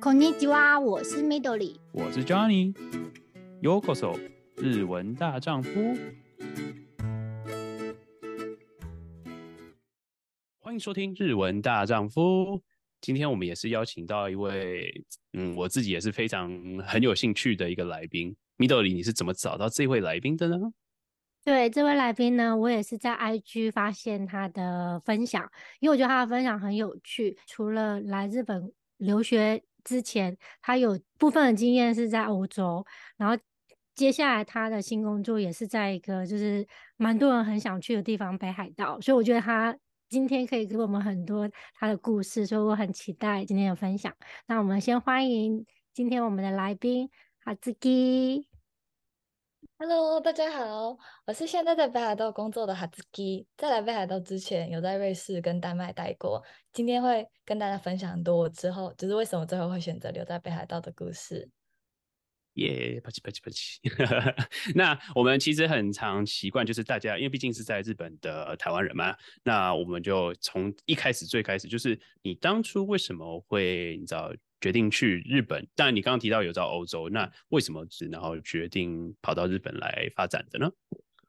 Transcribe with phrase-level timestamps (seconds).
[0.00, 4.18] こんにちは，我是 Midori，我是 Johnny。Yokoso，
[4.56, 5.70] 日文大丈夫。
[10.60, 12.62] 欢迎收听日文大丈夫。
[13.00, 16.50] 今天我们也是邀请到一位，嗯，我自己也是非常
[16.80, 18.36] 很有兴趣的一个来宾。
[18.58, 20.58] Midori，你是怎么找到这位来宾的呢？
[21.42, 25.50] 对，这位来宾呢，我也是在 IG 发现他的分享，
[25.80, 27.38] 因为我觉得他的分享很有趣。
[27.46, 29.62] 除了来日本留学。
[29.83, 32.85] 之前他有部分的经验是在欧洲，
[33.17, 33.37] 然后
[33.95, 38.99] 接下来他的新工作也是在一个就是蛮多人很想去的地方——北海道。
[39.01, 39.77] 所以我觉得他
[40.09, 44.13] 今天可以给我们很多他的故事，所以我很期待今天的分享。
[44.47, 47.09] 那我们先欢迎今天我们的来宾
[47.43, 48.48] 哈兹基。
[49.81, 53.47] Hello，大家好，我是现在在北海道工作的哈子基。
[53.55, 56.43] 在来北海道之前，有在瑞士跟丹麦待过。
[56.73, 61.49] 今天会跟大家分享很多我之后就是为什么最后会选择留在北海道的故事。
[62.55, 64.75] 耶，啪叽啪叽啪叽。
[64.75, 74.29] 那我们其实很常习惯，就是大家因为毕竟是在日本的台湾人嘛，那我们就从一开始最开始，就是你当初为什么会你知道？
[74.61, 80.69] 决定去日本，当然你刚刚提到有到欧洲，那为什么只然后决定跑到日本来发展的呢？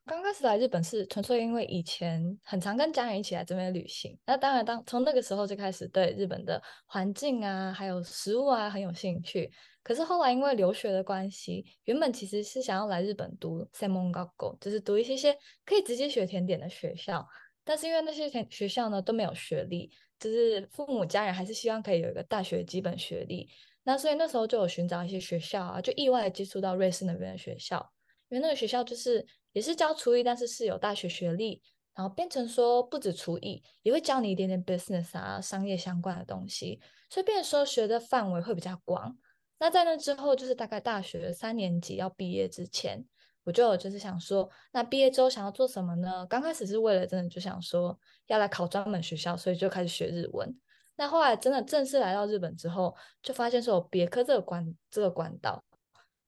[0.07, 9.49] 刚开始来日本是纯粹因为以前很常跟家人一起来这边旅行，那当然当从那个时候就开始对日本的环境啊，还有食物啊很有兴趣。
[9.85, 17.25] 可是后来因为留学的关系，原本其实是想要来日本读専门学校，就是读一些些可以直接学甜点的学校，
[17.65, 19.93] 但是因为那些甜学校呢都没有学历。
[20.21, 23.49] 就是父母家人还是希望可以有一个大学基本学历，
[23.83, 27.91] 那所以那时候就有寻找一些学校啊，就意外的接触到瑞士那边的学校，
[28.29, 31.63] 因为那个学校就是也是教厨艺，但是是有大学学历，
[31.95, 39.17] 然后变成说不止厨艺，也会教你一点点 business 啊商业相关的东西，所以变成说学的范围会比较广。
[39.59, 43.05] 那在那之后，就是大概大学三年级要毕业之前。
[43.51, 46.27] 我就就是想说，那毕业之后想要做什么呢？
[46.27, 50.55] 刚开始是为了真的就想说要来考专门学校，所以就开始学日文。
[50.97, 55.65] 那后来真的正式来到日本之后，就发现说有别科这个管这个管道，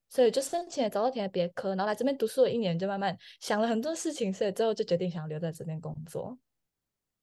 [0.09, 6.39] 所以就申请了早稻田的别科，然后来这边读书了一年，就慢慢想了很多事情，所以最后就决定想要留在这边工作。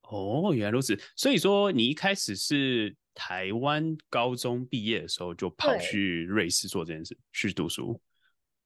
[0.03, 0.99] 哦，原来如此。
[1.15, 7.99] 所以说你一开始是台湾高中毕业的时候就跑去瑞士做这件事，去读书。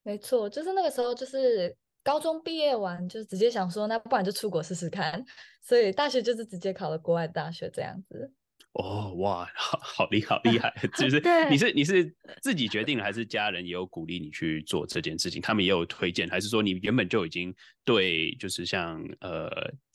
[0.03, 5.24] 没错，就是那个时候，就是高中毕业完，就直接想说，那不然就出国试试看。
[5.62, 8.31] 所以大学就是直接考了国外大学这样子。
[8.74, 10.74] 哦，哇，好好厉害，好厉害！
[10.97, 15.40] 就是你是你是自己决定了，还是家人也有鼓励你去做这件事情？
[15.40, 17.53] 他们也有推荐，还是说你原本就已经
[17.85, 19.47] 对，就是像呃，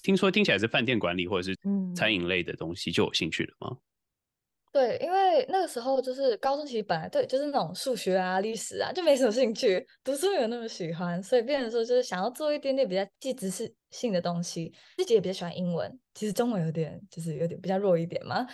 [0.03, 1.59] 听说听起来是饭店管理或者是
[1.95, 3.77] 餐饮类的东西就有兴趣了吗？
[4.71, 18.47] 对，因为那个时候就是高中，其实本来对就是那种数学啊、历史啊就没什么兴趣，读书没有那么喜欢，所以变成说就是想要做一点点比较技知识性的东西，自己也比较喜欢英文，其实中文有点就是有点比较弱一点嘛，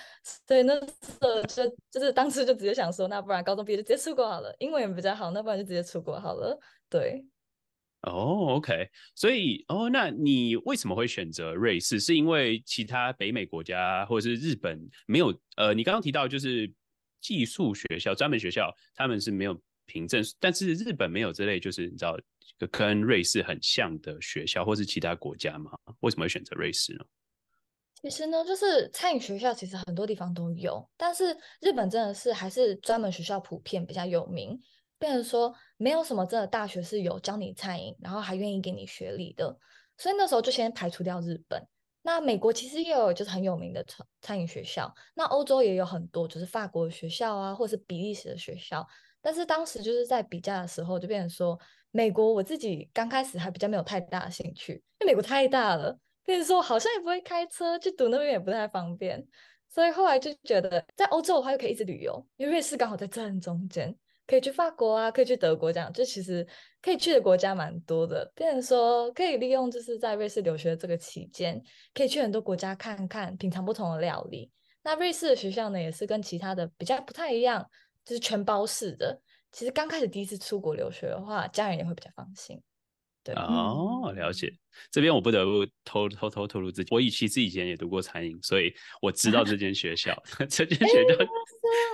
[0.47, 0.87] 所以那时
[1.21, 6.59] 候就就是当时就直接想说，那不然高中毕业就直接出国好了，英文也比较好，那不然就直接出国好了，
[6.89, 7.25] 对。
[8.07, 11.99] 哦、，OK，所以哦，那你为什么会选择瑞士？
[11.99, 15.33] 是因为其他北美国家或者是日本没有？
[15.57, 16.71] 呃，你刚刚提到就是
[17.21, 22.19] 寄宿学校、专门学校，他们是没有凭证，但是日本没有这类，就是你知道
[22.71, 25.71] 跟瑞士很像的学校，或是其他国家吗？
[26.01, 27.05] 为什么会选择瑞士呢？
[28.03, 34.61] 其实呢，就是餐饮学校其实很多地方都有，但是日本真的是还是专门学校普遍比较有名。
[35.05, 39.55] 变成说没有什么真的大学是有教你餐饮，然后还愿意给你学历的，
[39.99, 41.63] 所以那时候就先排除掉日本。
[42.01, 48.87] 那美国其实也有就是很有名的餐餐饮学校，那欧洲也有很多就是法国的学校啊，或是比利时的学校。
[49.21, 51.61] 但是当时就是在比价的时候，就变成说
[51.91, 59.23] 美国我自己刚开始还比较没有太大的兴趣，因为美国太大了，变成说好像也不会开车去读那边也不太方便，
[59.69, 63.95] 所以后来就觉得在欧洲的话又可以一直旅游，因为瑞士刚好在正中间。
[64.27, 66.47] 可以去法国啊，可以去德国，这样就其实
[66.81, 68.31] 可以去的国家蛮多的。
[68.35, 71.63] 变成说可以利用就是在瑞士留学的这个期间，
[71.93, 74.51] 可以去很多国家看看，品尝不同的料理。
[74.83, 77.69] 那瑞士的学校呢，也是跟其他的比较不太一样，
[78.05, 79.21] 就是全包式的。
[79.53, 82.61] 其实刚开始第一次出国留学的话，家人也会比较放心。
[83.25, 84.53] 对哦，了解。
[84.91, 90.15] 这边我不得不偷偷偷透露自己，我以其实以前也读过餐饮，所以我知道这间学校，
[90.49, 91.29] 这间学校，欸、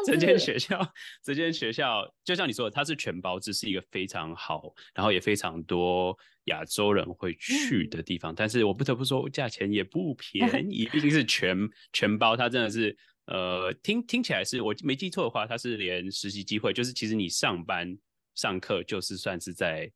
[0.04, 0.92] 这间学校，
[1.22, 8.32] 这间学校，就像你说的，它是全包制，是一个非常好，然后也非常多亚洲人会去的地方。
[8.32, 11.56] 嗯、但是我不得不说，价钱也不便宜，毕竟是全
[11.92, 12.96] 全包，它真的是。
[13.26, 17.96] 呃，听听起来是我没记错的话，它是连实习机会，就是其实你上班
[18.34, 19.88] 上课就是算是在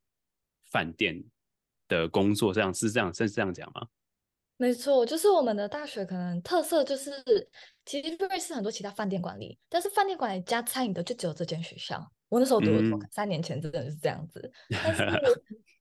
[0.75, 1.23] 饭店
[1.87, 3.87] 的工作，这样是这样是这样讲吗？
[4.57, 7.13] 没错，就是我们的大学可能特色就是，
[7.85, 12.05] 其实瑞士很多其他饭店管理，但是饭店管理加餐饮的就只有这间学校。
[12.27, 14.51] 我那时候读的时候，嗯、三年前真的是这样子，
[14.83, 15.03] 但是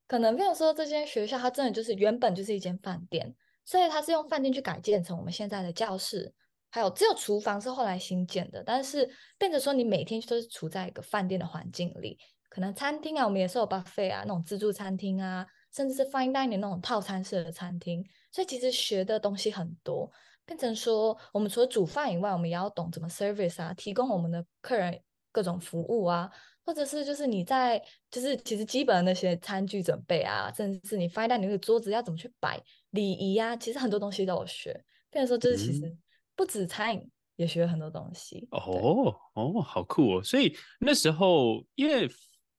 [0.06, 6.32] 可能没有说这间学校它真的就是原本就是一间饭店，所以它是用饭店去改建成我们现在的教室，
[6.70, 12.18] 还有只有厨房是后来新建的，但是变成说你每天都是处在一个饭店的环境里，
[12.54, 18.06] 可能餐厅啊，我们也是有 buffet 啊，那种自助餐厅啊，甚至是 fine dining 那种套餐式的餐厅。
[18.30, 20.08] 所以其实学的东西很多，
[20.46, 25.00] 变成说我们除了煮饭以外，我们也要懂怎么 service 啊，提供我们的客人
[25.32, 26.30] 各种服务啊，
[26.64, 34.84] 或者是就是你在就是其实基本的那些餐具准备啊，甚至是你 fine dining 你那个桌子要怎么去摆礼仪啊，其实很多东西都有学。
[35.10, 35.92] 变成说就是其实
[36.36, 38.48] 不止餐饮，也学了很多东西。
[38.52, 40.22] 嗯、哦哦，好酷哦！
[40.22, 42.08] 所以那时候因为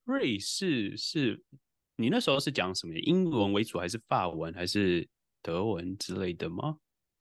[0.06, 1.44] 瑞士是
[1.98, 5.08] 你那时候是讲什么英文为主，还是法文，还是？
[5.42, 6.78] 德文之类的吗？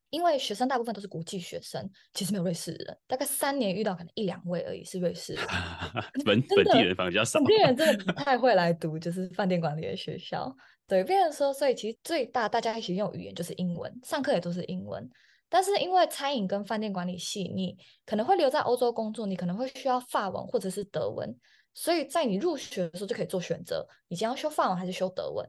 [0.09, 5.45] 因为学生大部分都是国际学生，其实没有瑞士人，大概三年遇到可能一两位而已是瑞士人
[6.25, 7.39] 本本地人反而比较少。
[7.41, 10.57] 本地人真的不太会来读，就是饭店管理的学校。
[10.89, 15.07] 对，变成说，所以其实最大大家一起用语言就是英文，上课也都是英文。
[15.51, 17.77] 但是因为餐饮跟饭店管理系，你
[18.07, 21.29] 可能会留在欧洲工作，你可能会需要法文或者是德文，
[21.75, 25.47] 所以在你入学的时候就可以做选择，你将要修法文还是修德文。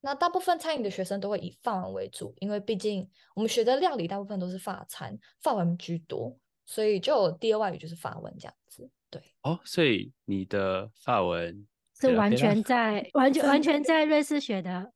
[0.00, 6.36] 那大部分餐饮的学生都会以法文为主，因为毕竟我们学的料理大部分都是法餐，法文居多，
[6.66, 8.88] 所以就有第二外语就是法文这样子。
[9.10, 11.66] 对，哦，所以你的法文
[11.98, 14.92] 是完全在完全完全 在瑞士学的。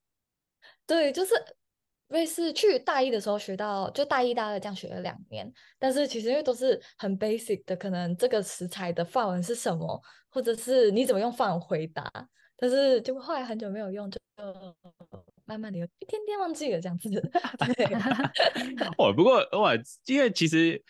[0.87, 1.34] 对，就是
[2.12, 12.11] 瑞士去大一的时候学到，就大一大二这样学了两年，但是其实因为都是很 basic 的，可能这个食材的范文是什么，或者是你怎么用范文回答。
[12.56, 14.20] 但是就后来很久没有用，就
[15.44, 17.09] 慢慢的有一天天忘记了这样子。
[17.75, 17.87] 对
[18.99, 19.73] 哦，不过哇，
[20.06, 20.81] 因为其实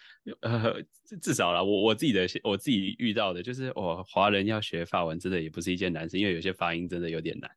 [0.41, 0.75] 呃，
[1.23, 7.51] 至少啦，我我自己的我自己遇到的就是，哦，华人要学法文真的也不是一件难事，因为有些发音真的有点难，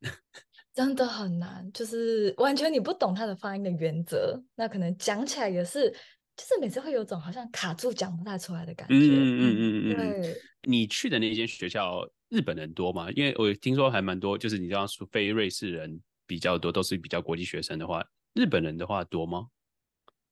[0.75, 5.89] 真的很难，就是完全你不懂它的发音的原则，那可能讲起来也是，
[6.35, 8.93] 就是每次会有种好像卡住讲不太出来的感觉。
[8.93, 10.21] 嗯嗯嗯嗯嗯。
[10.21, 12.07] 对，你去的那间学校。
[12.29, 13.09] 日本人多吗？
[13.11, 19.47] 因为我听说还蛮多，就是你这样说，非瑞士人比较多，都是比较国际学生的话，日本人的话多吗？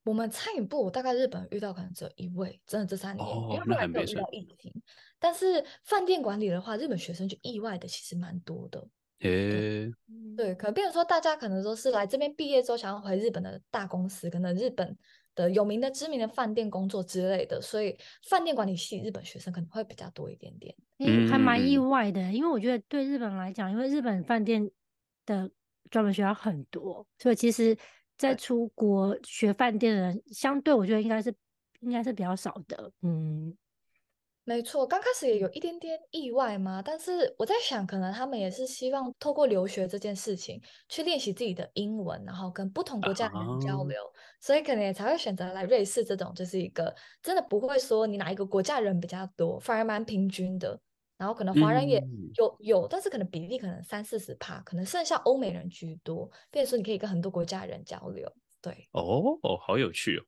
[0.04, 4.74] 我们餐饮部大概日本遇到可能只有一位，真的这三年，哦、因为后来没有遇到疫情。
[5.20, 8.86] 但是饭店管理的话，日本学生就意外的其实蛮多的。
[9.20, 9.94] 诶、欸，
[10.36, 14.98] 对，可能比如说大家可能都是来这边毕业之后想要回日本的大公司，可能日本。
[15.36, 17.98] 的有名的知名的饭店工作之类的，所以
[18.30, 20.76] 饭店管理系日本学生可能会比较多一点点。
[21.00, 24.70] 嗯，还蛮意外的，因为我觉得对日本来讲，因为日本饭店
[25.26, 25.50] 的
[25.90, 27.76] 专门学校很多，所以其实
[28.16, 31.34] 在出国学饭店的人，相对我觉得应该是
[31.80, 32.92] 应该是比较少的。
[33.02, 33.58] 嗯。
[34.46, 44.46] 没错，刚开始也有一点点意外嘛，但是我在想，可能他们也是希望透过留学这件事情去练习自己的英文，然后跟不同国家的人交流，uh -huh.
[44.46, 50.78] 所以可能也才会选择来瑞士这种，就是一个真的不会说你哪一个国家人比较多，反而蛮平均的。
[51.16, 52.04] 然后可能华人也
[52.36, 58.30] 有、嗯、有，但是可能比例可能三四十趴，可能剩下欧美人居多，变成说你可以跟很多国家的人交流。
[58.62, 60.24] 对，哦哦，好有趣哦。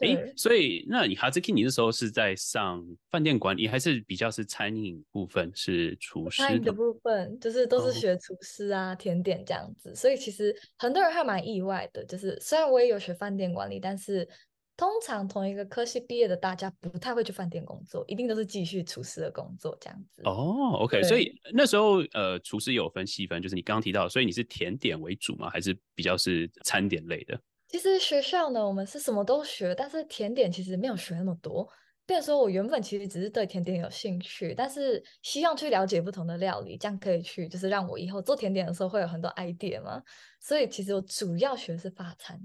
[0.00, 6.42] 哎，所以那你哈兹 k 你那时候是在上饭店管理，还是比较是餐饮部分是厨师？
[6.42, 12.04] 餐饮的部分就是都是学厨师啊、哦、甜点这样子，所以其实很多人还蛮意外的。
[12.04, 14.28] 就是虽然我也有学饭店管理，但是
[14.76, 20.22] 通常同一个科系毕业的大家不太会去饭店工作，一定都是继续厨师的工作这样子。
[20.24, 25.48] 哦，OK，所以那时候呃，厨师有分细分，就是你刚刚提到，所以你是甜点为主吗？
[25.48, 27.40] 还是比较是餐点类的？
[27.74, 31.68] 其实学校呢，我们是什么都学，但是甜点其实没有学那么多。
[32.06, 40.00] 变成说我原本其实只是对甜点有兴趣，但是希望去了解不同的料理，这样可以去就是让我以后做甜点的时候会有很多 idea 嘛。
[40.38, 42.40] 所以其实我主要学的是法餐，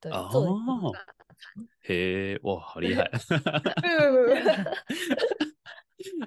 [0.00, 0.42] 对，哦、做
[0.92, 0.98] 法
[1.38, 1.64] 餐。
[1.82, 3.08] 嘿，哇，好厉害！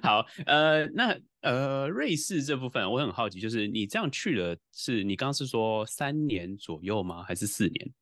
[0.02, 7.22] 好，呃，那呃，瑞士这部分我很好奇，就是你这样去了，是你刚刚是说三年左右吗？
[7.22, 7.92] 还是四年？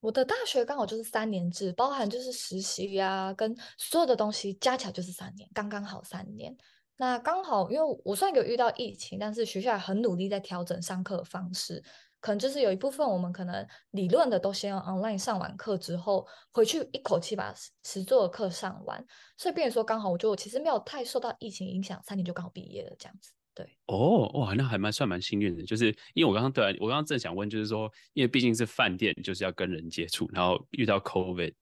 [0.00, 6.56] 我的大学刚好就是三年制，包含就是实习呀、跟所有的东西加起来就是三年，刚刚好三年。
[6.96, 11.82] 那刚好，因为我虽然有遇到疫情，但是学校很努力在调整上课方式，
[12.20, 19.04] 可能就是有一部分我们可能理论的都先用 online 上完课之后，回去一口气把实作的课上完，
[19.36, 23.30] 所以变成说刚好我就其实没有太受到疫情影响，三年就刚好毕业了这样子。
[23.58, 31.52] 对，哦，哇，那还蛮算蛮幸运的，就是因为我刚刚对我刚刚正想问，就是说，因为毕竟是饭店，就是要跟人接触，然后遇到 COVID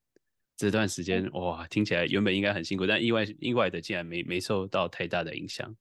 [0.58, 5.74] 这段时间，哇，听起来原本应该很辛苦，但意外意外的竟然没没受到太大的影响。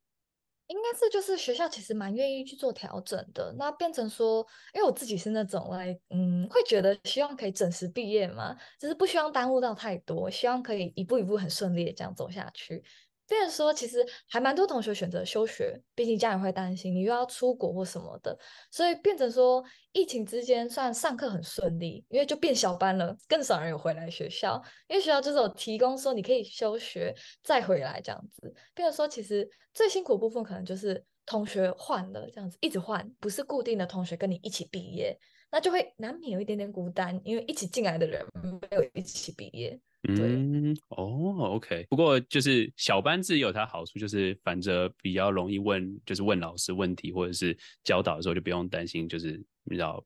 [0.67, 4.43] 应该是就是学校其实蛮愿意去做调整的，那变成说，
[4.73, 12.83] 因为我自己是那种来，嗯，会觉得希望可以准时毕业嘛，就是不希望耽误到太多，希望可以一步一步很顺利的这样走下去。
[13.27, 18.37] 变成说，其实还蛮多同学选择休学，毕竟家人会担心你又要出国或什么的，
[18.69, 19.63] 所以变成说，
[19.93, 28.53] 疫情之间算上课很顺利，因为就变小班了，更少人有回来学校，因为学校就是有提供说你可以休学再回来这样子。
[28.73, 35.17] 变成说，其实最辛苦的部分可能就是同学换了这样子，一直换，不是固定的同学跟你一起毕业，
[35.51, 38.23] 那就会难免有一点点孤单，因为一起进来的人
[38.61, 39.79] 没有一起毕业。
[40.07, 41.85] 嗯，哦，OK。
[41.89, 50.03] 不过就是小班制有它好处，就是反正比较容易问，就是问老师问题或者是教导的时候就不用担心，就是比较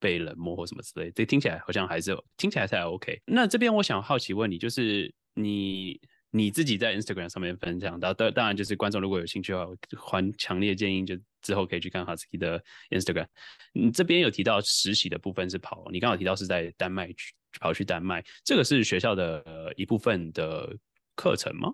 [0.00, 1.10] 被冷漠或什么之类。
[1.12, 3.20] 这听起来好像还是听起来才 OK。
[3.26, 13.26] 那这边我想好奇问你，就是你你自己在 Instagram 上面分享到，当当然就是观众如果有兴趣的话，我还强烈建议就之后可以去看 Hazuki 的 Instagram。
[13.74, 17.34] 你这边有提到实习的部分是跑，你刚好提到是在丹麦去。
[17.60, 20.76] 跑去丹麦，这个是学校的一部分的
[21.14, 21.72] 课程吗？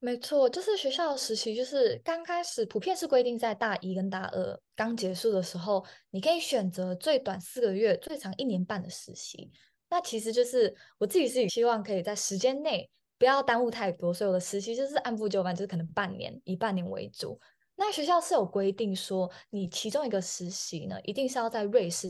[0.00, 9.50] 没错，就是学校的实习，就是刚开始普遍是规定在大一跟大二刚结束的时候，你可以选择最短四个月、最长一年半的实习。
[9.88, 17.40] 那其实就是我自己是希望可以在时间内不要耽误太多，所以我的实习就是按部就班，就是可能半年，以半年为主。
[17.76, 22.08] 那学校是有规定说，你其中一个实习呢，一定是要在瑞士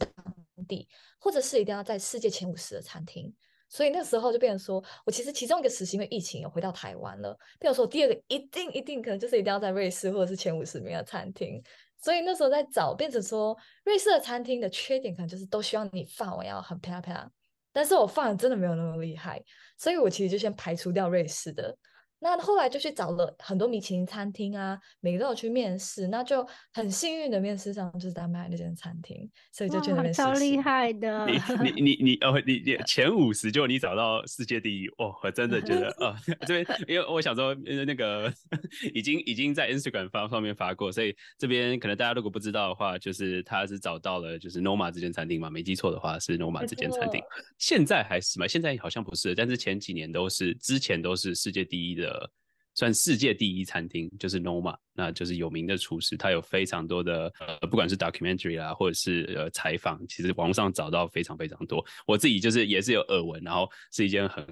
[0.67, 3.35] 地，或者是一定要在世界前五十的餐厅。
[3.69, 11.61] 所以那时候就变成说，我其实其中一个实习因为疫情有回到台湾了，变成说第二个一定一定可能就是一定要在瑞士或者是前五十名的餐厅。
[11.97, 17.33] 所以那时候在找，变成说瑞士的餐厅的缺点可能就是都希望你法文要很漂亮，
[17.73, 19.43] 但是我法文真的没有那么厉害，
[19.79, 21.77] 所以我其实就先排除掉瑞士的。
[22.25, 31.27] 那后来就去找了很多米其林餐厅啊，每个都有去面试，那就很幸运的面试上就是丹麦那间餐厅，所以就觉得超厉害的。
[31.27, 31.39] 你
[31.71, 36.17] 你你你哦，你你前五十就你找到世界第一哦，我真的觉得哦，
[36.49, 38.33] 这边因为我想说那个
[38.95, 47.21] 已经已经在 Instagram 发上面发过，所以这边可能大家如果不知道的话，就是他是找到了就是 Noma 这间餐厅嘛，没记错的话是 Noma 这间餐厅，
[47.59, 48.49] 现在还是吗？
[48.49, 52.14] 现在好像不是，但是前几年都是，之前都是世界第一的。
[52.15, 52.31] 呃，
[52.75, 61.85] 算世界第一餐厅就是 Noma，那就是有名的厨师，他有非常多的呃，不管是 documentary 啊，或者是呃采访，其实网上找到非常非常多。
[62.07, 64.45] 我自己就是也是有耳闻，然后是一间很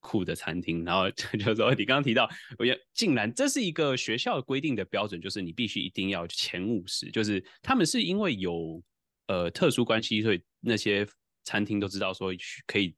[0.00, 8.82] 酷的餐厅，然后 就说你刚刚提到，我觉得竟然这是一个学校规定的标准，就是你必须一定要前五十，就是他们是因为有
[9.26, 11.06] 呃特殊关系，所以那些
[11.44, 12.32] 餐厅都知道说
[12.66, 12.94] 可以。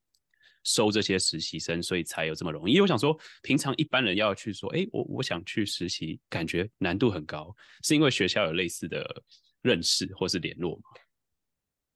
[0.63, 2.73] 收这些实习生，所以才有这么容易。
[2.73, 9.23] 因为我想说，平常一般人要去说，哎，我我想去实习，感觉难度很高，是因为学校有类似的
[9.61, 10.83] 认识或是联络吗？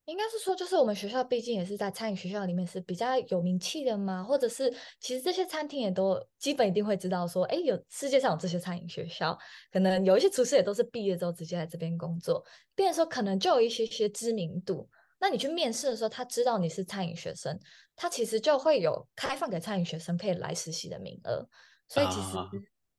[0.06, 9.38] 应该是说，就是我们学校毕竟也是在餐饮学校里面是比较有名气的嘛，或者是其实这些餐厅也都基本一定会知道说，哎，有世界上有这些餐饮学校，
[9.72, 14.90] 可能有一些厨师也都是毕业之后直接来这边工作，变成说可能就有一些些知名度。
[15.24, 17.58] 那你去面试的时候，他知道你是餐饮学生，
[17.96, 21.48] 他其实就会有开放给餐饮学生可以来实习的名额。
[21.88, 22.50] 所以其实、啊、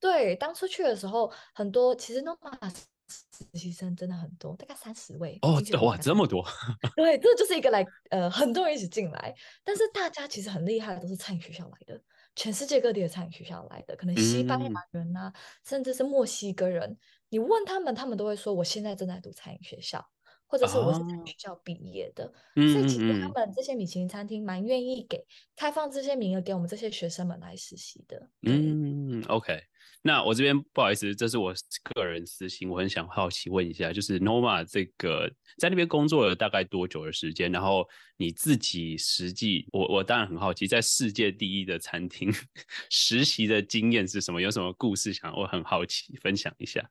[0.01, 2.75] 对当初去的时候，很多其实 Noma
[3.07, 6.43] 实习生真的很多，大概三十位哦，哇，这么多！
[6.97, 12.01] 对，这就是一个来呃，很多人一起进来，但是大家其实很厉害的，都是餐饮学校来的，
[12.35, 16.97] 全世界各地的餐饮学校来的，可能西班牙人啊，嗯、甚至是墨西哥人，
[17.29, 20.09] 你问他们，他们都会说，我现在正在读餐饮学校。
[20.55, 25.21] 或者是我是在学校毕业的，哦、所以其实他们这些米其林餐厅蛮愿意给
[25.57, 28.31] 开放这些名额给我们这些学生们来实习的。
[28.43, 29.61] 嗯，OK，
[30.01, 31.53] 那我这边不好意思，这是我
[31.93, 37.51] 个人私心，我很想好奇问一下，就是 Noma 这个在那边工作了大概多久的时间？
[37.51, 37.85] 然后
[38.17, 42.33] 你自己实际，我我当然很好奇，在世界第一的餐厅
[42.91, 44.41] 实习的经验是什么？
[44.41, 46.89] 有什么故事想我很好奇分享一下？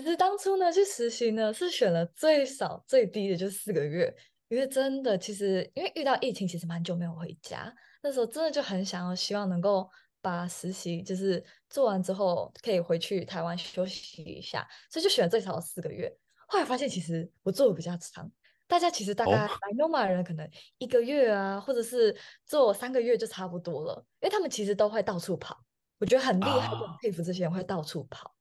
[0.00, 4.14] 其实当初呢，去实习呢是选了最少最低的，就是四个月，
[4.48, 9.90] 因为真的其实因为遇到疫情，其实蛮久没有回家，那时候真的就很想要希望能够
[10.20, 16.08] 把实习就是做完之后可以回去台湾休息一下，所以就选了最少的四个月。
[16.46, 18.30] 后来发现其实我做的比较长，
[18.68, 25.60] 大家其实大概来 Noma 的人可能一个月啊，或者是做三个月就差不多了，因为他们其实都会到处跑，
[25.98, 28.32] 我觉得很厉害，很佩服这些人会到处跑。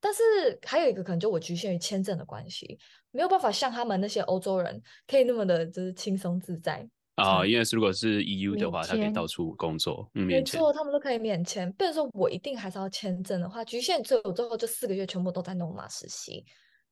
[0.00, 0.22] 但是
[0.62, 2.78] 还有一个可能就我局限于签证的关系，
[3.10, 6.88] 没有办法像他们那些欧洲人可以那么的就是轻松自在。
[7.16, 11.72] 啊、哦，因为如果是 EU 的话，他可以到处工作，嗯，没错，他们都可以免签。
[11.72, 16.44] 比如说我一定还是要签证的话，局限最后最后就四个月全部都在 Noma 实习。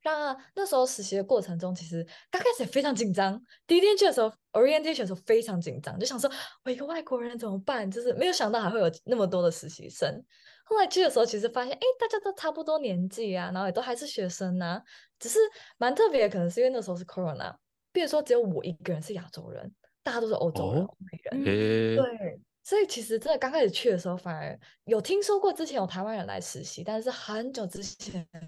[0.03, 3.39] 那那时候实习的过程中，其实刚开始也非常紧张。
[3.67, 6.31] 第一天去的时候，orientation 的时候非常紧张，就想说
[6.65, 7.91] 我一个外国人怎么办？
[7.91, 10.25] 就是没有想到还会有那么多的实习生。
[10.64, 14.83] 后来去的时候，其实发现，哎，大家都差不多年纪啊，然后也都还是学生啊，
[15.18, 15.38] 只是
[15.78, 17.54] 蛮特别的，可能是因为那时候是 corona，
[17.92, 19.73] 比如说只有我一个人是亚洲人。
[20.02, 28.40] 大家都是欧洲人、欧、哦、美人，嗯、对，所以其实真的刚开始去的时候，反而有听说过之前有台湾人来实习，但是很久之前的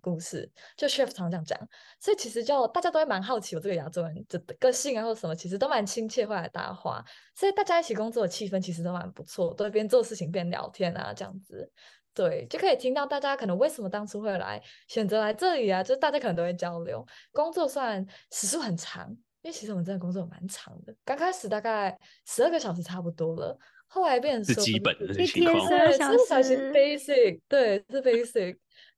[0.00, 1.58] 故事，就 chef 常这样讲，
[1.98, 7.04] 所以其实就大家都会蛮好奇我这个亚洲人的个性啊，或什么，其实都蛮亲切，会来搭话，
[7.34, 11.68] 所以大家一起工作的气氛其实都蛮不错，都边做事情边聊天啊，这样子，
[12.14, 19.16] 对，就可以听到大家可能为什么当初会来选择来这里啊，就大家可能都会交流，工作算时数很长。
[19.44, 21.96] 因为其实我们真的工作蛮长的，刚开始大概
[22.26, 26.10] 十二个小时差不多了，后来变成说是基本的一天十二小
[26.42, 28.56] 时，basic，对，是 basic。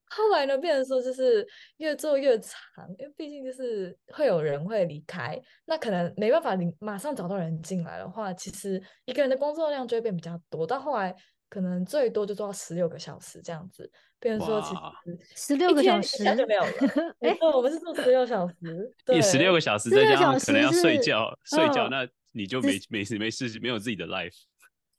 [0.09, 1.45] 后来呢，变成说就是
[1.79, 2.55] 越做越长，
[2.97, 11.12] 因为毕竟就是会有人会离开，那可能没办法，你马上找到人进来的话，其实一个人的工作量就会变比较多，到后来
[11.49, 13.91] 可能最多就做到十六个小时这样子。
[14.19, 16.73] 变成说其实十六个小时就没有了。
[17.21, 18.55] 哎、欸，我们是做十六小时，
[19.05, 24.35] 对十六个小时再加上可能要睡觉，睡觉那你就没没事没事没有自己的 life。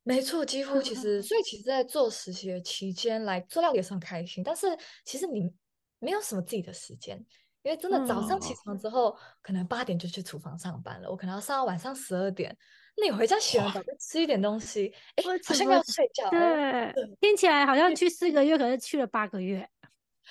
[0.04, 4.68] 没错，几乎其实， 所以其实，在做实习的期间来做料理也是很开心，但是
[5.04, 5.52] 其实你
[6.00, 7.18] 没有什么自己的时间，
[7.64, 12.56] 因为真的早上起床之后，可能八点就去厨房上班了，我可能要上到晚上十二点。
[12.98, 16.30] 那你回家洗完澡再吃一点东西，哎，好像要睡觉。
[16.30, 19.70] 对，听起来好像去四个月，可是去了八个月。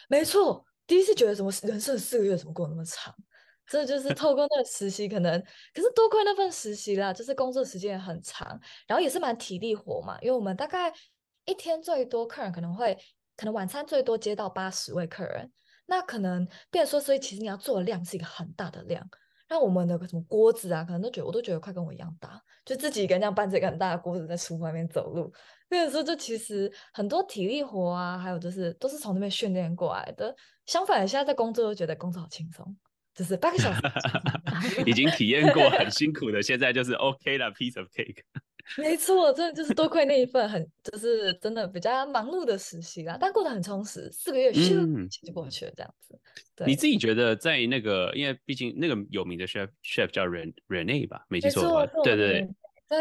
[0.08, 3.14] 没错，第一次觉得什么人生四个月怎么过那么长？
[3.68, 5.40] 真的就是透过那个实习，可能
[5.74, 8.46] 可是多亏那份实习啦，就是工作时间也很长，
[8.86, 10.92] 然后也是蛮体力活嘛，因为我们大概
[11.44, 12.96] 一天最多客人可能会，
[13.36, 15.50] 可能晚餐最多接到八十位客人，
[15.86, 19.08] 那可能变说，所以其实你要做的量是一个很大的量。
[19.48, 25.32] 那我们的什么锅子啊，可能都觉得我都觉得快跟我一样大，就自己一个人这样搬着一个很大的锅子在厨房外面走路。
[25.68, 30.34] 那个时候就其实很多体力活啊，还有就是都是从那边训练过来的。
[30.64, 32.76] 相反，现在在工作都觉得工作好轻松，
[33.14, 33.80] 就是八个小时
[34.86, 38.22] 已经体验过很辛苦的，现在就是 OK 了，piece of cake。
[38.76, 46.18] 没错，真的就是多亏那一份很就是真的比较忙碌的实习啦，但过得很充实，四个月咻就过去了这样子。
[46.54, 52.48] 对你自己觉得在那个，因为毕竟那个有名的 chef chef 叫 Renee 吧，没记错的话，对对对，对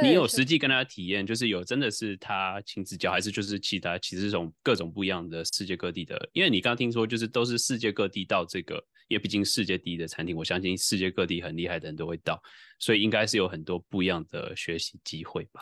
[0.02, 6.30] 你有实际跟他体验，就是有真的是他亲自教，还是就是其他其实这种各种不一样的世界各地的？
[6.34, 8.76] 因为你刚刚听说就是都是世界各地到这个，
[9.08, 12.42] 因为毕竟世界第一的餐厅，我相信世界各地很厉害的人都会到。
[12.80, 15.62] 所以应该是有很多不一样的学习机会吧？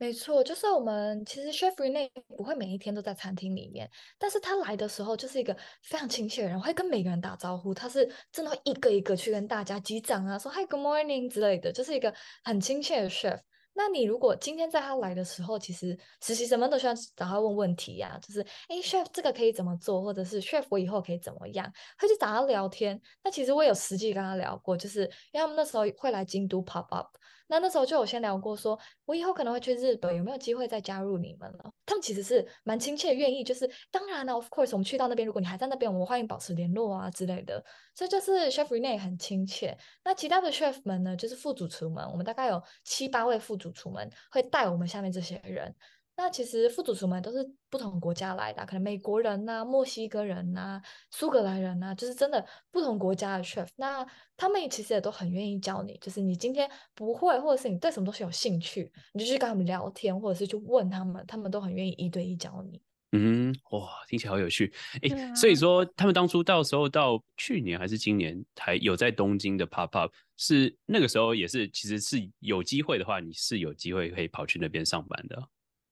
[0.00, 7.74] 没错，就是我们其实 Chef Rene 不会每一天都在餐厅里面，但是他来的时候就是一个非常亲切的人，会跟每个人打招呼。
[7.74, 13.40] 他是真的会一个一个去跟大家击掌啊，说 Hi Good Morning 之类的，就是一个很亲切的 chef。
[13.74, 21.66] 那你如果今天在他来的时候，其实实习生们都需要找他问问题呀、就是哎，chef 这个可以怎么做，或者是 chef 我以后可以怎么样，
[21.98, 23.00] 会去找他聊天。
[23.24, 27.08] 那其实我有实际跟他聊过，就是因为他们那时候会来京都 pop up。
[27.48, 31.72] 那那时候就有先聊过说，我以后可能会去日本，有没有机会再加入你们了？
[31.84, 37.64] 他们其实是蛮亲切，愿意就是当然了，of course，我们去到那边，如果你还在那边，我们欢迎保持联络啊之类的。
[37.94, 39.76] 所以就是 Chef Rene 很亲切。
[40.04, 45.74] 那其他的 chef 们呢，就是副主厨们，我们大概有七八位副主厨们会带我们下面这些人。
[46.18, 53.68] 那其实副主厨们都是不同国家来的，可能美国人呐、啊、墨西哥人呐、啊、苏格兰人呐、啊，就是真的不同国家的 chef。
[53.76, 54.04] 那
[54.36, 62.82] 他们其实也都很愿意教你，就是你今天不会，或者是你对什么东西有兴趣，你就去跟他们聊天，或者是去问他们，他们都很愿意一对一教你。
[63.12, 64.72] 嗯，哇，听起来好有趣。
[65.00, 75.48] 哎、所以说他们当初到时候到去年还是今年还有在东京的 pop up，是那个时候也是其实是有机会的话，你是有机会可以跑去那边上班的。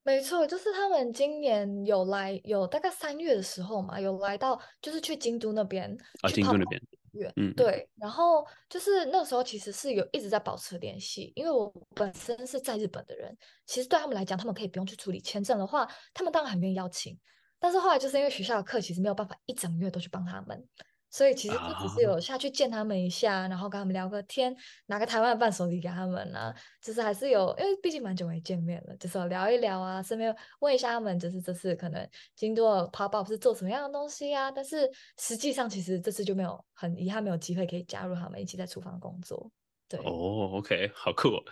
[0.06, 5.90] 没错，就是他们今年有来，有大概三月的时候嘛，有来到，就是去京都那边
[6.22, 6.80] 啊，京都那边，
[7.34, 17.18] 嗯，对，然后就是那时候其实是有一直在保持联系，因为我本身是在日本的人，其实对他们来讲，他们可以不用去处理签证的话，他们当然很愿意邀请，
[17.58, 20.64] 但是后来就是因为学校的课其实没有办法一整月都去帮他们。
[21.10, 24.54] 所以其实就只是有下去见他们一下，啊、然后跟他们聊个天，
[24.86, 34.50] 拿个台湾的伴手礼给他们啊，就是还是有，因为毕竟蛮久没见面了，就是聊一聊啊，顺便问一下他们，就是这次可能京都 pop up 是做什么样的东西啊？
[34.50, 39.50] 但是实际上其实这次就没有，很遗憾没有机会可以加入他们一起在厨房工作。
[39.88, 41.42] 对哦，OK，好酷，哦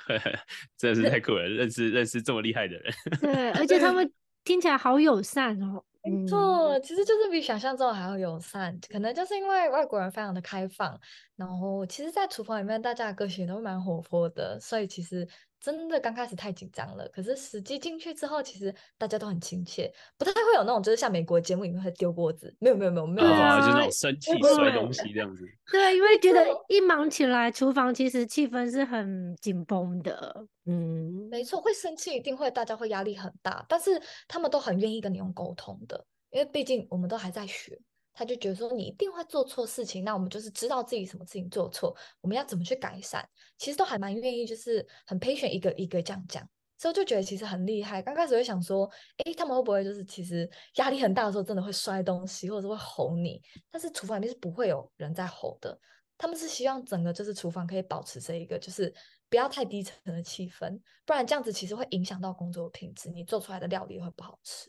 [0.76, 2.94] 真的是太酷了，认识认识这么厉害的人。
[3.20, 4.12] 对，而且他 们
[4.42, 5.84] 听起来好友善哦。
[6.06, 11.00] 没错，其实就是比想象中还要友善，可能就是因为外国人非常的开放，
[11.34, 15.26] 然后其实，在厨房里面大家的个性都蛮活泼的，所以其实
[15.64, 17.08] 真的刚开始太紧张了。
[17.08, 25.42] 可是实际进去之后，其实大家都很亲切，不太会有那种就是像美国节目里面会丢锅子，没有没有没有没有，啊、就是那种生气摔东西这样子。
[25.72, 30.46] 对，因为觉得一忙起来，厨房其实气氛是很紧绷的。
[30.66, 33.98] 嗯，没错，会生气一定会，大家会压力很大，但是
[34.28, 37.78] 他们都很愿意跟你用沟通的，因为毕竟我们都还在学，
[38.14, 46.48] 他就觉得说你一定会做错事情，那我们就是知道自己什么事情做错，我们要怎么去改善，其实都还蛮愿意，就是很 patient 一个一个这样讲，
[46.78, 48.00] 所以就觉得其实很厉害。
[48.00, 53.42] 刚开始会想说，哎，他们会不会就是其实压力很大的时候真的会摔东西，或者是会吼你？
[53.70, 55.78] 但是厨房里面是不会有人在吼的，
[56.16, 58.94] 他们是希望整个就是厨房可以保持这一个就是。
[59.30, 64.68] 不要太低沉的气氛，不然这样子其实会影响到工作品质，你做出来的料理会不好吃。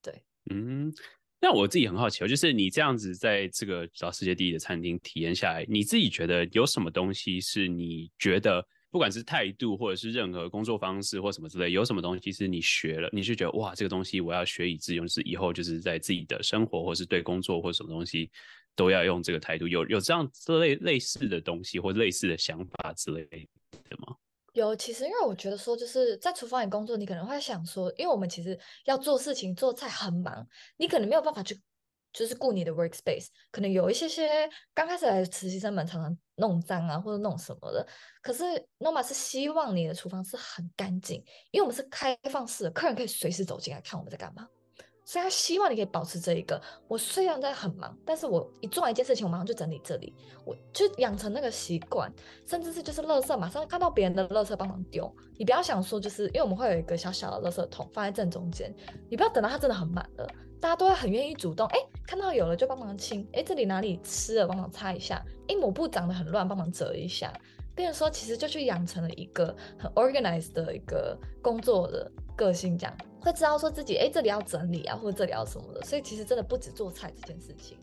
[0.00, 0.92] 对，嗯，
[1.44, 18.30] 那我自己很好奇，就是你这样子在这个找世界第一的餐厅体验下来，你自己觉得有什么东西是你觉得不管是态度或者是任何工作方式或什么之类，有什么东西是你学了，你是觉得哇，这个东西我要学以致用，是以后就是在自己的生活或是对工作或什么东西
[18.74, 23.26] 都要用这个态度，有有这样这类类似的东西或类似的想法之类
[23.90, 24.16] 的吗。
[24.54, 31.60] 有，其实因为我觉得说，就是在厨房里工作，你可能会想说，因为我们其实要做事情、做菜很忙，你可能没有办法去，
[32.12, 37.84] 就是顾你的 workspace，可能有一些些刚开始来的实习生们常常弄脏啊，或者弄什么的。
[38.22, 38.44] 可是
[38.78, 41.16] Noma 是希望你的厨房是很干净，
[41.50, 44.48] 因为我们是开放式的，客人可以随时走进来看我们在干嘛。
[45.04, 46.60] 所以他希望你可以保持这一个。
[46.88, 50.14] 我虽然在很忙，但是我一做完一件事情，我马上就整理这里，
[50.44, 52.10] 我就养成那个习惯，
[52.46, 55.14] 甚至是就是垃圾，马上看到别人的垃圾帮忙丢。
[55.36, 58.74] 你不要想说，就是因为我们会有一个小小的垃圾桶放在正中间，
[59.08, 60.26] 你不要等到它真的很满了，
[60.60, 67.32] 大家都会很愿意主动，哎，看到有了就帮忙清，哎，这里哪里湿了帮忙擦一下，哎，抹布长得很乱帮忙折一下。
[67.76, 75.82] 变成说，其实就去养成了一个很 organized 的一个工作的个性，这样会知道说自己哎，这里要整理啊，或者这里要什么的。
[75.82, 77.76] 所以其实真的不止做菜这件事情，